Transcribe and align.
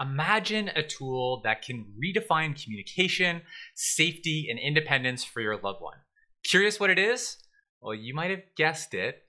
Imagine 0.00 0.68
a 0.68 0.82
tool 0.82 1.40
that 1.44 1.62
can 1.62 1.92
redefine 2.02 2.60
communication, 2.62 3.42
safety, 3.74 4.46
and 4.48 4.58
independence 4.58 5.24
for 5.24 5.40
your 5.40 5.56
loved 5.56 5.80
one. 5.80 5.98
Curious 6.44 6.78
what 6.78 6.90
it 6.90 6.98
is? 6.98 7.36
Well, 7.80 7.94
you 7.94 8.14
might 8.14 8.30
have 8.30 8.42
guessed 8.56 8.94
it. 8.94 9.22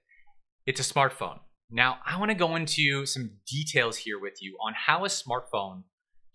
It's 0.65 0.79
a 0.79 0.93
smartphone. 0.93 1.39
Now, 1.71 1.97
I 2.05 2.17
want 2.17 2.29
to 2.29 2.35
go 2.35 2.55
into 2.55 3.05
some 3.05 3.31
details 3.47 3.97
here 3.97 4.19
with 4.19 4.41
you 4.41 4.57
on 4.65 4.73
how 4.75 5.05
a 5.05 5.07
smartphone 5.07 5.83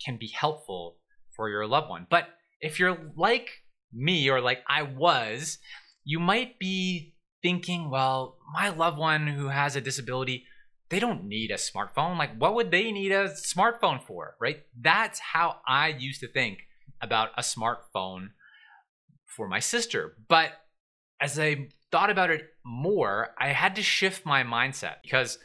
can 0.05 0.17
be 0.17 0.29
helpful 0.29 0.99
for 1.35 1.49
your 1.49 1.67
loved 1.67 1.89
one. 1.89 2.07
But 2.09 2.29
if 2.61 2.79
you're 2.79 2.97
like 3.17 3.51
me 3.93 4.29
or 4.29 4.41
like 4.41 4.63
I 4.69 4.83
was, 4.83 5.59
you 6.05 6.19
might 6.21 6.59
be 6.59 7.15
thinking, 7.43 7.91
well, 7.91 8.39
my 8.53 8.69
loved 8.69 8.99
one 8.99 9.27
who 9.27 9.49
has 9.49 9.77
a 9.77 9.81
disability, 9.81 10.45
they 10.95 11.01
don't 11.01 11.25
need 11.25 11.51
a 11.51 11.55
smartphone. 11.55 12.17
Like, 12.17 12.37
what 12.39 12.55
would 12.55 12.71
they 12.71 12.93
need 12.93 13.11
a 13.11 13.31
smartphone 13.31 14.01
for, 14.01 14.37
right? 14.41 14.63
That's 14.81 15.19
how 15.19 15.57
I 15.67 15.89
used 15.89 16.21
to 16.21 16.29
think 16.29 16.69
about 17.01 17.31
a 17.37 17.43
smartphone 17.43 18.29
for 19.27 19.49
my 19.49 19.59
sister. 19.59 20.15
But 20.29 20.53
as 21.21 21.37
I 21.37 21.67
thought 21.91 22.11
about 22.11 22.31
it 22.31 22.45
more, 22.65 23.35
I 23.37 23.49
had 23.49 23.75
to 23.75 23.83
shift 23.83 24.25
my 24.25 24.45
mindset 24.45 25.03
because 25.03 25.39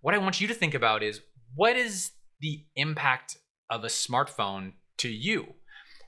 what 0.00 0.14
I 0.14 0.18
want 0.18 0.40
you 0.40 0.48
to 0.48 0.54
think 0.54 0.74
about 0.74 1.04
is 1.04 1.20
what 1.54 1.76
is 1.76 2.10
the 2.40 2.64
impact 2.74 3.36
of 3.70 3.84
a 3.84 3.86
smartphone 3.86 4.72
to 4.98 5.08
you? 5.08 5.54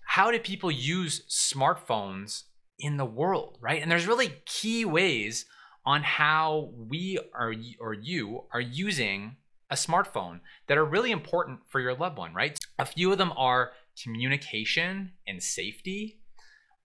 How 0.04 0.32
do 0.32 0.40
people 0.40 0.72
use 0.72 1.22
smartphones 1.30 2.42
in 2.80 2.96
the 2.96 3.04
world, 3.04 3.56
right? 3.60 3.80
And 3.80 3.88
there's 3.88 4.08
really 4.08 4.42
key 4.46 4.84
ways 4.84 5.46
on 5.86 6.02
how 6.02 6.70
we 6.76 7.18
are 7.34 7.54
or 7.78 7.94
you 7.94 8.44
are 8.52 8.60
using 8.60 9.36
a 9.70 9.74
smartphone 9.74 10.40
that 10.66 10.78
are 10.78 10.84
really 10.84 11.10
important 11.10 11.60
for 11.68 11.80
your 11.80 11.94
loved 11.94 12.18
one, 12.18 12.34
right? 12.34 12.58
A 12.78 12.86
few 12.86 13.12
of 13.12 13.18
them 13.18 13.32
are 13.36 13.72
communication 14.02 15.12
and 15.26 15.42
safety, 15.42 16.20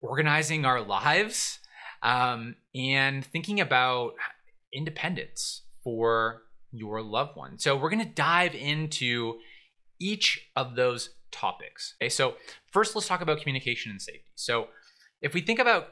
organizing 0.02 0.66
our 0.66 0.82
lives, 0.82 1.60
um, 2.02 2.56
and 2.74 3.26
thinking 3.26 3.60
about 3.60 4.14
independence 4.74 5.64
for 5.84 6.44
your 6.72 7.02
loved 7.02 7.36
one. 7.36 7.58
So 7.58 7.76
we're 7.76 7.90
going 7.90 8.06
to 8.06 8.14
dive 8.14 8.56
into 8.56 9.40
each 10.00 10.50
of 10.56 10.76
those 10.76 11.12
topics. 11.32 11.96
Okay, 12.02 12.10
so 12.10 12.36
first 12.72 12.96
let's 12.96 13.08
talk 13.08 13.22
about 13.22 13.40
communication 13.40 13.92
and 13.92 14.02
safety. 14.02 14.32
So 14.36 14.68
if 15.22 15.34
we 15.34 15.42
think 15.42 15.60
about 15.60 15.90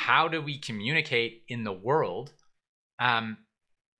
how 0.00 0.28
do 0.28 0.40
we 0.40 0.56
communicate 0.56 1.42
in 1.46 1.62
the 1.62 1.72
world, 1.72 2.32
um, 2.98 3.36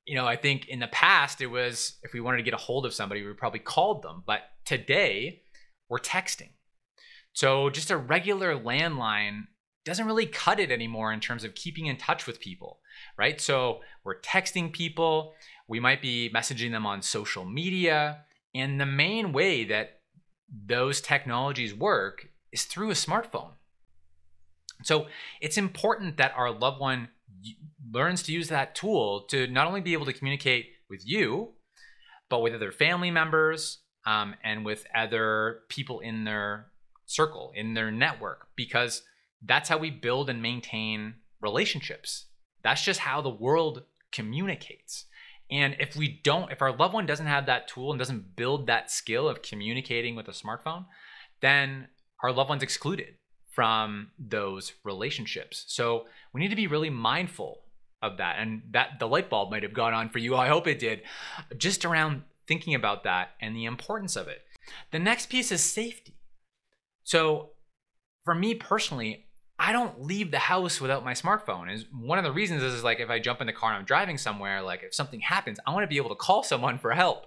you 0.07 0.15
know, 0.15 0.27
I 0.27 0.35
think 0.35 0.67
in 0.67 0.81
the 0.81 0.89
past 0.89 1.43
it 1.43 1.47
was 1.47 1.99
if 2.03 2.15
we 2.15 2.21
wanted 2.21 2.39
to 2.39 2.43
get 2.43 2.55
a 2.55 2.57
hold 2.57 2.87
of 2.87 2.95
somebody, 2.95 3.23
we 3.23 3.33
probably 3.35 3.61
called 3.61 4.03
them. 4.03 4.23
But 4.27 4.41
today 4.65 5.43
we're 5.91 5.99
texting. 5.99 6.53
So 7.35 7.69
just 7.69 7.91
a 7.91 7.99
regular 7.99 8.57
landline 8.59 9.43
doesn't 9.85 10.07
really 10.07 10.25
cut 10.25 10.59
it 10.59 10.71
anymore 10.71 11.13
in 11.13 11.21
terms 11.21 11.45
of 11.45 11.55
keeping 11.55 11.85
in 11.85 11.99
touch 11.99 12.27
with 12.27 12.41
people, 12.41 12.81
right? 13.19 13.39
So 13.39 13.81
we're 14.03 14.21
texting 14.21 14.73
people, 14.73 15.35
we 15.69 15.81
might 15.81 16.01
be 16.01 16.31
messaging 16.35 16.71
them 16.71 16.87
on 16.87 17.03
social 17.03 17.45
media, 17.45 18.25
and 18.55 18.81
the 18.81 18.87
main 18.87 19.33
way 19.33 19.65
that 19.65 20.01
those 20.67 21.03
technologies 21.03 21.75
work 21.75 22.29
is 22.53 22.65
through 22.65 22.91
a 22.91 22.95
smartphone. 22.95 23.53
So 24.83 25.07
it's 25.41 25.57
important 25.59 26.17
that 26.17 26.33
our 26.37 26.51
loved 26.51 26.81
one 26.81 27.09
learns 27.93 28.23
to 28.25 28.33
use 28.33 28.49
that 28.49 28.75
tool 28.75 29.23
to 29.31 29.47
not 29.47 29.67
only 29.67 29.81
be 29.81 29.93
able 29.93 30.07
to 30.07 30.13
communicate 30.13 30.71
with 30.89 31.07
you, 31.07 31.55
but 32.29 32.41
with 32.41 32.55
other 32.55 32.73
family 32.73 33.11
members 33.11 33.79
um, 34.07 34.35
and 34.45 34.65
with 34.65 34.87
other 34.95 35.61
people 35.69 36.01
in 36.01 36.25
their 36.25 36.67
circle, 37.07 37.53
in 37.55 37.75
their 37.75 37.91
network, 37.91 38.49
because 38.57 39.03
that's 39.43 39.69
how 39.69 39.79
we 39.79 39.91
build 39.91 40.31
and 40.31 40.41
maintain 40.41 41.15
relationships. 41.41 42.27
That's 42.63 42.85
just 42.85 43.01
how 43.01 43.21
the 43.21 43.31
world 43.31 43.85
communicates. 44.13 45.07
And 45.51 45.75
if 45.81 45.97
we 45.97 46.21
don't, 46.23 46.53
if 46.53 46.63
our 46.63 46.77
loved 46.77 46.95
one 46.95 47.07
doesn't 47.07 47.27
have 47.27 47.47
that 47.47 47.67
tool 47.67 47.91
and 47.91 47.99
doesn't 47.99 48.37
build 48.37 48.67
that 48.67 48.91
skill 48.91 49.29
of 49.29 49.43
communicating 49.43 50.15
with 50.15 50.29
a 50.29 50.33
smartphone, 50.33 50.87
then 51.41 51.89
our 52.23 52.33
loved 52.33 52.51
one's 52.51 52.63
excluded 52.63 53.15
from 53.51 54.11
those 54.19 54.73
relationships. 54.85 55.65
So 55.69 56.07
we 56.33 56.41
need 56.41 56.49
to 56.49 56.57
be 56.57 56.67
really 56.67 56.91
mindful 56.91 57.63
of 58.01 58.17
that. 58.19 58.37
And 58.39 58.63
that 58.71 58.99
the 58.99 59.09
light 59.09 59.29
bulb 59.29 59.51
might 59.51 59.63
have 59.63 59.75
gone 59.75 59.93
on 59.93 60.09
for 60.09 60.19
you. 60.19 60.37
I 60.37 60.49
hope 60.49 60.67
it 60.67 60.79
did. 60.79 61.03
Just 61.57 61.85
around 61.85 62.23
thinking 62.47 62.75
about 62.75 63.05
that 63.05 63.31
and 63.41 63.55
the 63.55 63.65
importance 63.65 64.17
of 64.17 64.29
it. 64.29 64.43
The 64.93 64.99
next 64.99 65.27
piece 65.27 65.53
is 65.53 65.63
safety. 65.63 66.15
So 67.05 67.51
for 68.25 68.35
me 68.35 68.55
personally, 68.55 69.27
I 69.59 69.73
don't 69.73 70.03
leave 70.03 70.31
the 70.31 70.39
house 70.39 70.81
without 70.81 71.05
my 71.05 71.13
smartphone. 71.13 71.73
Is 71.73 71.85
one 71.93 72.19
of 72.19 72.25
the 72.25 72.33
reasons 72.33 72.63
is, 72.63 72.83
like 72.83 72.99
if 72.99 73.11
I 73.11 73.19
jump 73.19 73.43
in 73.43 73.47
the 73.47 73.53
car 73.53 73.71
and 73.71 73.79
I'm 73.79 73.85
driving 73.85 74.17
somewhere, 74.17 74.63
like 74.63 74.83
if 74.83 74.95
something 74.95 75.21
happens, 75.21 75.59
I 75.67 75.73
want 75.73 75.83
to 75.83 75.89
be 75.89 75.99
able 75.99 76.09
to 76.09 76.15
call 76.15 76.43
someone 76.43 76.79
for 76.79 76.93
help. 76.93 77.27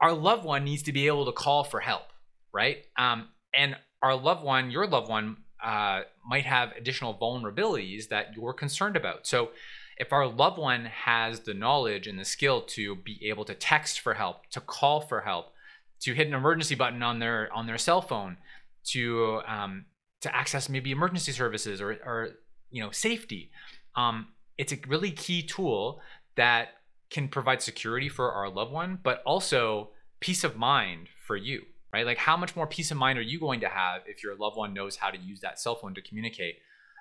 Our 0.00 0.12
loved 0.12 0.44
one 0.44 0.64
needs 0.64 0.82
to 0.84 0.92
be 0.92 1.06
able 1.06 1.26
to 1.26 1.32
call 1.32 1.62
for 1.62 1.78
help, 1.78 2.06
right? 2.52 2.78
Um, 2.96 3.28
and 3.54 3.76
our 4.02 4.16
loved 4.16 4.44
one, 4.44 4.70
your 4.70 4.86
loved 4.86 5.08
one, 5.08 5.38
uh, 5.62 6.02
might 6.26 6.44
have 6.44 6.72
additional 6.76 7.14
vulnerabilities 7.14 8.08
that 8.08 8.34
you're 8.36 8.52
concerned 8.52 8.96
about. 8.96 9.26
So, 9.26 9.50
if 9.96 10.12
our 10.12 10.28
loved 10.28 10.58
one 10.58 10.84
has 10.84 11.40
the 11.40 11.54
knowledge 11.54 12.06
and 12.06 12.18
the 12.18 12.24
skill 12.24 12.60
to 12.60 12.94
be 12.94 13.18
able 13.28 13.44
to 13.46 13.54
text 13.54 13.98
for 13.98 14.14
help, 14.14 14.46
to 14.50 14.60
call 14.60 15.00
for 15.00 15.22
help, 15.22 15.52
to 16.00 16.14
hit 16.14 16.28
an 16.28 16.34
emergency 16.34 16.76
button 16.76 17.02
on 17.02 17.18
their 17.18 17.52
on 17.52 17.66
their 17.66 17.78
cell 17.78 18.00
phone, 18.00 18.36
to 18.84 19.40
um, 19.46 19.86
to 20.20 20.34
access 20.34 20.68
maybe 20.68 20.90
emergency 20.90 21.32
services 21.32 21.80
or, 21.80 21.92
or 22.04 22.30
you 22.70 22.82
know 22.82 22.90
safety. 22.90 23.50
Um, 23.96 24.28
it's 24.56 24.72
a 24.72 24.78
really 24.86 25.10
key 25.10 25.42
tool 25.42 26.00
that 26.36 26.68
can 27.10 27.28
provide 27.28 27.62
security 27.62 28.08
for 28.08 28.30
our 28.32 28.48
loved 28.50 28.72
one, 28.72 28.98
but 29.02 29.22
also 29.24 29.90
peace 30.20 30.44
of 30.44 30.56
mind 30.56 31.08
for 31.26 31.36
you, 31.36 31.62
right? 31.92 32.06
Like 32.06 32.18
how 32.18 32.36
much 32.36 32.56
more 32.56 32.66
peace 32.66 32.90
of 32.90 32.96
mind 32.96 33.18
are 33.18 33.22
you 33.22 33.38
going 33.40 33.60
to 33.60 33.68
have 33.68 34.02
if 34.06 34.22
your 34.22 34.36
loved 34.36 34.56
one 34.56 34.74
knows 34.74 34.96
how 34.96 35.10
to 35.10 35.18
use 35.18 35.40
that 35.40 35.58
cell 35.58 35.74
phone 35.74 35.94
to 35.94 36.02
communicate 36.02 36.56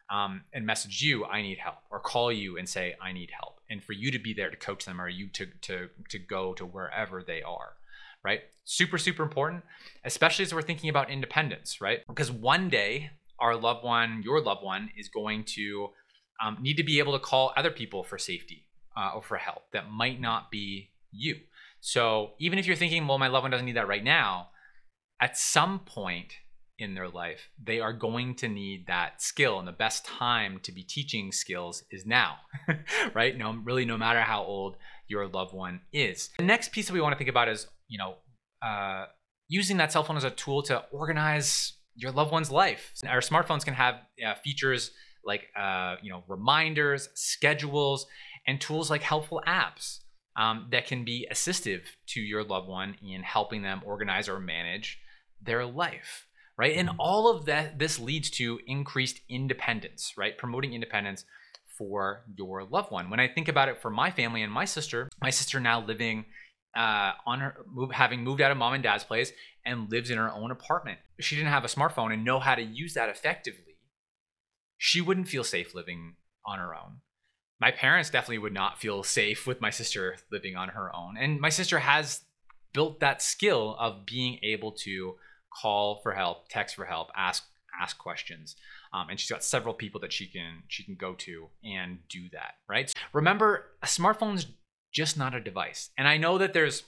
um, 0.09 0.43
and 0.53 0.65
message 0.65 1.01
you, 1.01 1.25
I 1.25 1.41
need 1.41 1.57
help, 1.57 1.77
or 1.91 1.99
call 1.99 2.31
you 2.31 2.57
and 2.57 2.67
say, 2.67 2.95
I 3.01 3.11
need 3.11 3.29
help, 3.37 3.59
and 3.69 3.83
for 3.83 3.91
you 3.91 4.09
to 4.11 4.19
be 4.19 4.33
there 4.33 4.49
to 4.49 4.55
coach 4.55 4.85
them 4.85 5.01
or 5.01 5.09
you 5.09 5.27
to 5.29 5.47
to 5.63 5.89
to 6.09 6.19
go 6.19 6.53
to 6.53 6.65
wherever 6.65 7.23
they 7.23 7.41
are 7.41 7.73
right? 8.23 8.41
Super, 8.65 8.97
super 8.97 9.23
important, 9.23 9.63
especially 10.03 10.43
as 10.43 10.53
we're 10.53 10.61
thinking 10.61 10.89
about 10.89 11.09
independence, 11.09 11.79
right? 11.79 11.99
Because 12.07 12.29
one 12.29 12.69
day 12.69 13.11
our 13.39 13.55
loved 13.55 13.83
one, 13.83 14.21
your 14.23 14.41
loved 14.41 14.63
one, 14.63 14.89
is 14.97 15.07
going 15.07 15.43
to 15.45 15.89
um, 16.43 16.57
need 16.59 16.75
to 16.75 16.83
be 16.83 16.99
able 16.99 17.13
to 17.13 17.19
call 17.19 17.53
other 17.55 17.71
people 17.71 18.03
for 18.03 18.17
safety 18.17 18.65
uh, 18.95 19.11
or 19.15 19.21
for 19.21 19.37
help 19.37 19.71
that 19.71 19.89
might 19.89 20.19
not 20.19 20.51
be 20.51 20.89
you. 21.11 21.37
So 21.79 22.31
even 22.39 22.59
if 22.59 22.65
you're 22.65 22.75
thinking, 22.75 23.07
well, 23.07 23.17
my 23.17 23.27
loved 23.27 23.43
one 23.43 23.51
doesn't 23.51 23.65
need 23.65 23.77
that 23.77 23.87
right 23.87 24.03
now, 24.03 24.49
at 25.21 25.37
some 25.37 25.79
point 25.79 26.33
in 26.79 26.93
their 26.93 27.09
life, 27.09 27.49
they 27.63 27.79
are 27.79 27.93
going 27.93 28.35
to 28.35 28.47
need 28.47 28.85
that 28.87 29.21
skill. 29.21 29.57
And 29.57 29.67
the 29.67 29.71
best 29.71 30.05
time 30.05 30.59
to 30.63 30.71
be 30.71 30.83
teaching 30.83 31.31
skills 31.31 31.83
is 31.89 32.05
now, 32.05 32.37
right? 33.13 33.35
No, 33.35 33.51
really, 33.63 33.85
no 33.85 33.97
matter 33.97 34.21
how 34.21 34.43
old 34.43 34.77
your 35.07 35.27
loved 35.27 35.53
one 35.53 35.81
is. 35.91 36.29
The 36.37 36.43
next 36.43 36.71
piece 36.71 36.87
that 36.87 36.93
we 36.93 37.01
want 37.01 37.13
to 37.13 37.17
think 37.17 37.29
about 37.29 37.47
is 37.47 37.67
you 37.87 37.97
know, 37.97 38.15
uh, 38.61 39.05
using 39.47 39.77
that 39.77 39.91
cell 39.91 40.03
phone 40.03 40.17
as 40.17 40.23
a 40.23 40.31
tool 40.31 40.61
to 40.63 40.83
organize 40.91 41.73
your 41.95 42.11
loved 42.11 42.31
one's 42.31 42.51
life. 42.51 42.93
Our 43.07 43.21
smartphones 43.21 43.65
can 43.65 43.73
have 43.73 43.95
uh, 44.25 44.35
features 44.43 44.91
like, 45.25 45.47
uh, 45.57 45.95
you 46.01 46.11
know, 46.11 46.23
reminders, 46.27 47.09
schedules, 47.15 48.05
and 48.45 48.61
tools 48.61 48.89
like 48.89 49.01
helpful 49.01 49.41
apps 49.47 49.99
um, 50.35 50.67
that 50.71 50.85
can 50.85 51.03
be 51.03 51.27
assistive 51.31 51.81
to 52.07 52.21
your 52.21 52.43
loved 52.43 52.67
one 52.67 52.95
in 53.05 53.23
helping 53.23 53.61
them 53.61 53.81
organize 53.85 54.29
or 54.29 54.39
manage 54.39 54.99
their 55.41 55.65
life, 55.65 56.27
right? 56.57 56.75
And 56.75 56.89
mm-hmm. 56.89 56.99
all 56.99 57.29
of 57.29 57.45
that, 57.45 57.79
this 57.79 57.99
leads 57.99 58.29
to 58.31 58.59
increased 58.67 59.21
independence, 59.29 60.13
right? 60.17 60.37
Promoting 60.37 60.73
independence 60.73 61.25
for 61.77 62.23
your 62.35 62.63
loved 62.63 62.91
one. 62.91 63.09
When 63.09 63.19
I 63.19 63.27
think 63.27 63.47
about 63.47 63.69
it 63.69 63.81
for 63.81 63.89
my 63.89 64.09
family 64.09 64.41
and 64.41 64.51
my 64.51 64.65
sister, 64.65 65.09
my 65.21 65.29
sister 65.29 65.59
now 65.59 65.85
living 65.85 66.25
uh, 66.75 67.13
on 67.25 67.39
her 67.39 67.57
move, 67.71 67.91
having 67.91 68.23
moved 68.23 68.41
out 68.41 68.51
of 68.51 68.57
mom 68.57 68.73
and 68.73 68.83
dad's 68.83 69.03
place 69.03 69.31
and 69.65 69.89
lives 69.91 70.09
in 70.09 70.17
her 70.17 70.31
own 70.31 70.51
apartment. 70.51 70.99
She 71.19 71.35
didn't 71.35 71.51
have 71.51 71.65
a 71.65 71.67
smartphone 71.67 72.13
and 72.13 72.23
know 72.23 72.39
how 72.39 72.55
to 72.55 72.61
use 72.61 72.93
that 72.93 73.09
effectively, 73.09 73.77
she 74.77 75.01
wouldn't 75.01 75.27
feel 75.27 75.43
safe 75.43 75.73
living 75.73 76.15
on 76.45 76.59
her 76.59 76.75
own. 76.75 77.01
My 77.59 77.71
parents 77.71 78.11
definitely 78.11 78.37
would 78.37 78.53
not 78.53 78.79
feel 78.79 79.01
safe 79.03 79.47
with 79.47 79.59
my 79.59 79.71
sister 79.71 80.17
living 80.31 80.55
on 80.55 80.69
her 80.69 80.95
own. 80.95 81.17
And 81.17 81.39
my 81.39 81.49
sister 81.49 81.79
has 81.79 82.21
built 82.73 82.99
that 82.99 83.21
skill 83.21 83.75
of 83.79 84.05
being 84.05 84.39
able 84.43 84.71
to 84.71 85.15
call 85.61 85.99
for 86.03 86.13
help, 86.13 86.49
text 86.49 86.75
for 86.75 86.85
help, 86.85 87.09
ask 87.15 87.43
ask 87.79 87.97
questions. 87.97 88.55
Um, 88.91 89.09
and 89.09 89.19
she's 89.19 89.29
got 89.29 89.43
several 89.43 89.73
people 89.73 90.01
that 90.01 90.13
she 90.13 90.27
can 90.27 90.63
she 90.67 90.83
can 90.83 90.95
go 90.95 91.13
to 91.15 91.49
and 91.63 91.99
do 92.09 92.29
that 92.31 92.55
right 92.67 92.91
remember 93.13 93.65
a 93.83 93.85
smartphone's 93.85 94.47
just 94.91 95.17
not 95.17 95.35
a 95.35 95.39
device. 95.39 95.91
And 95.97 96.07
I 96.07 96.17
know 96.17 96.37
that 96.37 96.53
there's 96.53 96.83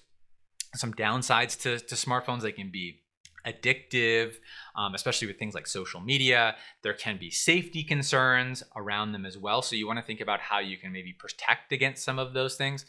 some 0.76 0.94
downsides 0.94 1.60
to, 1.62 1.80
to 1.80 1.96
smartphones. 1.96 2.42
They 2.42 2.52
can 2.52 2.72
be 2.72 3.02
addictive, 3.46 4.36
um, 4.76 4.96
especially 4.96 5.28
with 5.28 5.38
things 5.38 5.54
like 5.54 5.68
social 5.68 6.02
media. 6.02 6.56
There 6.82 6.94
can 6.94 7.18
be 7.18 7.30
safety 7.30 7.84
concerns 7.84 8.64
around 8.76 9.12
them 9.12 9.26
as 9.26 9.38
well. 9.38 9.62
So 9.62 9.76
you 9.76 9.88
want 9.88 10.00
to 10.00 10.06
think 10.06 10.22
about 10.22 10.40
how 10.40 10.60
you 10.60 10.78
can 10.78 10.92
maybe 10.92 11.14
protect 11.14 11.72
against 11.72 12.04
some 12.04 12.20
of 12.20 12.34
those 12.34 12.56
things. 12.56 12.86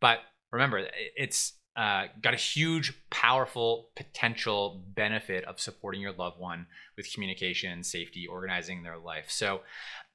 But 0.00 0.20
remember, 0.50 0.86
it's 1.16 1.52
uh, 1.76 2.04
got 2.20 2.34
a 2.34 2.36
huge, 2.36 2.92
powerful 3.10 3.88
potential 3.96 4.82
benefit 4.94 5.44
of 5.44 5.58
supporting 5.58 6.00
your 6.00 6.12
loved 6.12 6.38
one 6.38 6.66
with 6.96 7.10
communication, 7.12 7.82
safety, 7.82 8.26
organizing 8.26 8.82
their 8.82 8.98
life. 8.98 9.26
So 9.28 9.62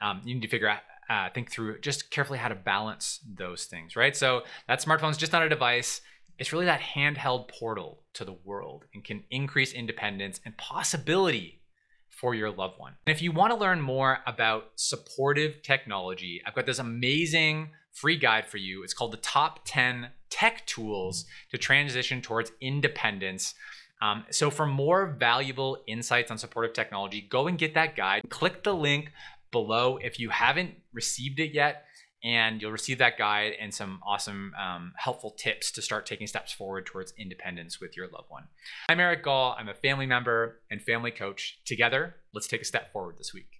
um, 0.01 0.21
you 0.23 0.35
need 0.35 0.41
to 0.41 0.47
figure 0.47 0.69
out, 0.69 0.81
uh, 1.09 1.29
think 1.33 1.51
through 1.51 1.79
just 1.79 2.11
carefully 2.11 2.37
how 2.37 2.49
to 2.49 2.55
balance 2.55 3.19
those 3.35 3.65
things, 3.65 3.95
right? 3.95 4.15
So 4.15 4.43
that 4.67 4.83
smartphone 4.83 5.11
is 5.11 5.17
just 5.17 5.31
not 5.31 5.41
a 5.41 5.49
device. 5.49 6.01
It's 6.37 6.53
really 6.53 6.65
that 6.65 6.81
handheld 6.81 7.47
portal 7.47 8.03
to 8.13 8.23
the 8.23 8.37
world 8.43 8.85
and 8.93 9.03
can 9.03 9.23
increase 9.31 9.73
independence 9.73 10.39
and 10.45 10.55
possibility 10.57 11.61
for 12.09 12.35
your 12.35 12.51
loved 12.51 12.79
one. 12.79 12.93
And 13.05 13.15
if 13.15 13.21
you 13.21 13.31
want 13.31 13.51
to 13.51 13.59
learn 13.59 13.81
more 13.81 14.19
about 14.27 14.71
supportive 14.75 15.61
technology, 15.63 16.41
I've 16.45 16.55
got 16.55 16.65
this 16.65 16.79
amazing 16.79 17.69
free 17.97 18.17
guide 18.17 18.47
for 18.47 18.57
you. 18.57 18.83
It's 18.83 18.93
called 18.93 19.11
the 19.11 19.17
Top 19.17 19.61
10 19.65 20.09
Tech 20.29 20.65
Tools 20.67 21.25
to 21.51 21.57
Transition 21.57 22.21
Towards 22.21 22.51
Independence. 22.61 23.55
Um, 24.01 24.25
so, 24.29 24.51
for 24.51 24.67
more 24.67 25.07
valuable 25.07 25.79
insights 25.87 26.29
on 26.29 26.37
supportive 26.37 26.73
technology, 26.73 27.21
go 27.21 27.47
and 27.47 27.57
get 27.57 27.73
that 27.73 27.95
guide. 27.95 28.21
Click 28.29 28.63
the 28.63 28.75
link 28.75 29.11
below 29.51 29.97
if 29.97 30.19
you 30.19 30.29
haven't 30.29 30.75
received 30.93 31.39
it 31.39 31.53
yet 31.53 31.85
and 32.23 32.61
you'll 32.61 32.71
receive 32.71 32.97
that 32.99 33.17
guide 33.17 33.53
and 33.59 33.73
some 33.73 33.99
awesome, 34.05 34.53
um, 34.59 34.93
helpful 34.97 35.31
tips 35.31 35.71
to 35.71 35.81
start 35.81 36.05
taking 36.05 36.27
steps 36.27 36.51
forward 36.51 36.85
towards 36.85 37.13
independence 37.17 37.79
with 37.79 37.95
your 37.95 38.07
loved 38.07 38.29
one. 38.29 38.43
I'm 38.89 38.99
Eric 38.99 39.23
Gall. 39.23 39.55
I'm 39.57 39.69
a 39.69 39.73
family 39.73 40.05
member 40.05 40.59
and 40.69 40.81
family 40.81 41.11
coach. 41.11 41.59
Together, 41.65 42.15
let's 42.33 42.47
take 42.47 42.61
a 42.61 42.65
step 42.65 42.91
forward 42.91 43.17
this 43.17 43.33
week. 43.33 43.56